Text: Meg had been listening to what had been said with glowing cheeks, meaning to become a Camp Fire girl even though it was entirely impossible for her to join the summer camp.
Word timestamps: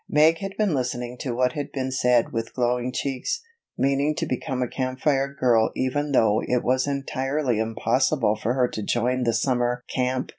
Meg 0.09 0.39
had 0.39 0.57
been 0.57 0.73
listening 0.73 1.15
to 1.15 1.35
what 1.35 1.51
had 1.53 1.71
been 1.71 1.91
said 1.91 2.31
with 2.31 2.55
glowing 2.55 2.91
cheeks, 2.91 3.39
meaning 3.77 4.15
to 4.15 4.25
become 4.25 4.63
a 4.63 4.67
Camp 4.67 4.99
Fire 4.99 5.31
girl 5.31 5.69
even 5.75 6.11
though 6.11 6.41
it 6.41 6.63
was 6.63 6.87
entirely 6.87 7.59
impossible 7.59 8.35
for 8.35 8.55
her 8.55 8.67
to 8.67 8.81
join 8.81 9.25
the 9.25 9.33
summer 9.33 9.83
camp. 9.87 10.29